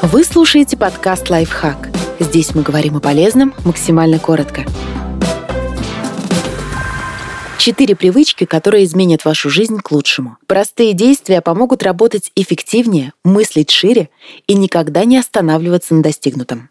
Вы 0.00 0.22
слушаете 0.22 0.76
подкаст 0.76 1.28
«Лайфхак». 1.28 1.90
Здесь 2.20 2.54
мы 2.54 2.62
говорим 2.62 2.96
о 2.96 3.00
полезном 3.00 3.52
максимально 3.64 4.20
коротко. 4.20 4.64
Четыре 7.58 7.96
привычки, 7.96 8.44
которые 8.44 8.84
изменят 8.84 9.24
вашу 9.24 9.50
жизнь 9.50 9.78
к 9.78 9.90
лучшему. 9.90 10.36
Простые 10.46 10.92
действия 10.92 11.40
помогут 11.40 11.82
работать 11.82 12.30
эффективнее, 12.36 13.12
мыслить 13.24 13.72
шире 13.72 14.08
и 14.46 14.54
никогда 14.54 15.04
не 15.04 15.18
останавливаться 15.18 15.94
на 15.94 16.02
достигнутом. 16.04 16.70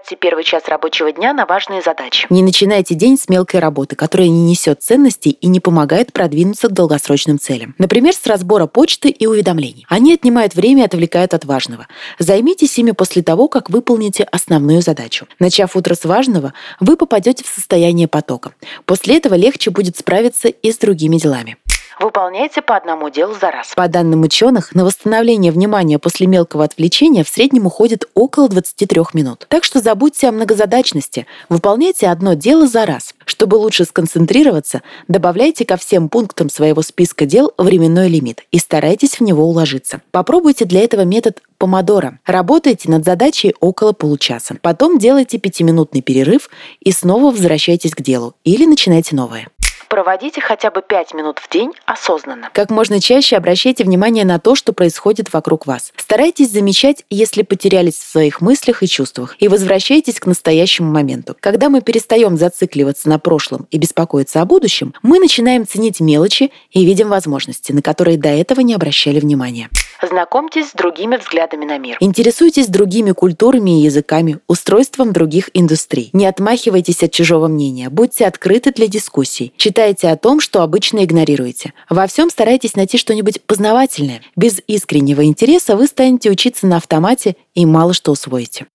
Тратьте 0.00 0.16
первый 0.16 0.44
час 0.44 0.62
рабочего 0.66 1.12
дня 1.12 1.34
на 1.34 1.44
важные 1.44 1.82
задачи. 1.82 2.26
Не 2.30 2.42
начинайте 2.42 2.94
день 2.94 3.18
с 3.18 3.28
мелкой 3.28 3.60
работы, 3.60 3.96
которая 3.96 4.28
не 4.28 4.44
несет 4.44 4.82
ценностей 4.82 5.28
и 5.28 5.46
не 5.46 5.60
помогает 5.60 6.14
продвинуться 6.14 6.68
к 6.68 6.72
долгосрочным 6.72 7.38
целям. 7.38 7.74
Например, 7.76 8.14
с 8.14 8.26
разбора 8.26 8.64
почты 8.64 9.10
и 9.10 9.26
уведомлений. 9.26 9.84
Они 9.90 10.14
отнимают 10.14 10.54
время 10.54 10.84
и 10.84 10.86
отвлекают 10.86 11.34
от 11.34 11.44
важного. 11.44 11.86
Займитесь 12.18 12.78
ими 12.78 12.92
после 12.92 13.22
того, 13.22 13.48
как 13.48 13.68
выполните 13.68 14.24
основную 14.24 14.80
задачу. 14.80 15.26
Начав 15.38 15.76
утро 15.76 15.94
с 15.94 16.06
важного, 16.06 16.54
вы 16.80 16.96
попадете 16.96 17.44
в 17.44 17.48
состояние 17.48 18.08
потока. 18.08 18.54
После 18.86 19.18
этого 19.18 19.34
легче 19.34 19.70
будет 19.70 19.98
справиться 19.98 20.48
и 20.48 20.72
с 20.72 20.78
другими 20.78 21.18
делами. 21.18 21.58
Выполняйте 22.00 22.62
по 22.62 22.78
одному 22.78 23.10
делу 23.10 23.34
за 23.38 23.50
раз. 23.50 23.74
По 23.76 23.86
данным 23.86 24.22
ученых, 24.22 24.74
на 24.74 24.86
восстановление 24.86 25.52
внимания 25.52 25.98
после 25.98 26.26
мелкого 26.26 26.64
отвлечения 26.64 27.24
в 27.24 27.28
среднем 27.28 27.66
уходит 27.66 28.06
около 28.14 28.48
23 28.48 29.02
минут. 29.12 29.44
Так 29.50 29.64
что 29.64 29.80
забудьте 29.80 30.26
о 30.28 30.32
многозадачности, 30.32 31.26
выполняйте 31.50 32.08
одно 32.08 32.32
дело 32.32 32.66
за 32.66 32.86
раз. 32.86 33.14
Чтобы 33.26 33.56
лучше 33.56 33.84
сконцентрироваться, 33.84 34.80
добавляйте 35.08 35.66
ко 35.66 35.76
всем 35.76 36.08
пунктам 36.08 36.48
своего 36.48 36.80
списка 36.80 37.26
дел 37.26 37.52
временной 37.58 38.08
лимит 38.08 38.44
и 38.50 38.58
старайтесь 38.58 39.20
в 39.20 39.20
него 39.20 39.44
уложиться. 39.44 40.00
Попробуйте 40.10 40.64
для 40.64 40.80
этого 40.80 41.02
метод 41.02 41.42
помодоро. 41.58 42.18
Работайте 42.24 42.90
над 42.90 43.04
задачей 43.04 43.54
около 43.60 43.92
получаса. 43.92 44.56
Потом 44.62 44.98
делайте 44.98 45.36
пятиминутный 45.36 46.00
перерыв 46.00 46.48
и 46.80 46.92
снова 46.92 47.30
возвращайтесь 47.30 47.94
к 47.94 48.00
делу 48.00 48.34
или 48.42 48.64
начинайте 48.64 49.14
новое. 49.14 49.48
Проводите 49.90 50.40
хотя 50.40 50.70
бы 50.70 50.82
5 50.82 51.14
минут 51.14 51.40
в 51.40 51.50
день 51.50 51.72
осознанно. 51.84 52.48
Как 52.52 52.70
можно 52.70 53.00
чаще 53.00 53.36
обращайте 53.36 53.82
внимание 53.82 54.24
на 54.24 54.38
то, 54.38 54.54
что 54.54 54.72
происходит 54.72 55.32
вокруг 55.32 55.66
вас. 55.66 55.92
Старайтесь 55.96 56.52
замечать, 56.52 57.04
если 57.10 57.42
потерялись 57.42 57.94
в 57.94 58.08
своих 58.08 58.40
мыслях 58.40 58.84
и 58.84 58.86
чувствах, 58.86 59.34
и 59.40 59.48
возвращайтесь 59.48 60.20
к 60.20 60.26
настоящему 60.26 60.92
моменту. 60.92 61.36
Когда 61.40 61.68
мы 61.68 61.80
перестаем 61.80 62.36
зацикливаться 62.36 63.08
на 63.08 63.18
прошлом 63.18 63.66
и 63.72 63.78
беспокоиться 63.78 64.40
о 64.40 64.44
будущем, 64.44 64.94
мы 65.02 65.18
начинаем 65.18 65.66
ценить 65.66 65.98
мелочи 65.98 66.52
и 66.70 66.84
видим 66.84 67.08
возможности, 67.08 67.72
на 67.72 67.82
которые 67.82 68.16
до 68.16 68.28
этого 68.28 68.60
не 68.60 68.74
обращали 68.74 69.18
внимания. 69.18 69.70
Знакомьтесь 70.02 70.70
с 70.70 70.72
другими 70.72 71.16
взглядами 71.16 71.64
на 71.64 71.78
мир. 71.78 71.96
Интересуйтесь 72.00 72.68
другими 72.68 73.10
культурами 73.10 73.80
и 73.80 73.84
языками, 73.84 74.38
устройством 74.46 75.12
других 75.12 75.50
индустрий. 75.52 76.10
Не 76.12 76.26
отмахивайтесь 76.26 77.02
от 77.02 77.12
чужого 77.12 77.48
мнения, 77.48 77.90
будьте 77.90 78.26
открыты 78.26 78.72
для 78.72 78.86
дискуссий. 78.86 79.52
Читайте 79.80 80.10
о 80.10 80.16
том, 80.18 80.40
что 80.40 80.60
обычно 80.60 81.04
игнорируете. 81.04 81.72
Во 81.88 82.06
всем 82.06 82.28
старайтесь 82.28 82.76
найти 82.76 82.98
что-нибудь 82.98 83.40
познавательное. 83.40 84.20
Без 84.36 84.60
искреннего 84.66 85.24
интереса 85.24 85.74
вы 85.74 85.86
станете 85.86 86.28
учиться 86.28 86.66
на 86.66 86.76
автомате 86.76 87.34
и 87.54 87.64
мало 87.64 87.94
что 87.94 88.12
усвоите. 88.12 88.66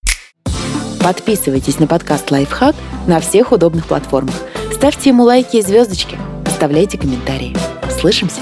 Подписывайтесь 1.00 1.78
на 1.78 1.86
подкаст 1.86 2.32
«Лайфхак» 2.32 2.76
на 3.06 3.20
всех 3.20 3.52
удобных 3.52 3.86
платформах. 3.86 4.34
Ставьте 4.74 5.12
ему 5.12 5.26
лайки 5.26 5.58
и 5.58 5.62
звездочки. 5.62 6.18
Оставляйте 6.44 6.98
комментарии. 6.98 7.56
Слышимся! 8.00 8.42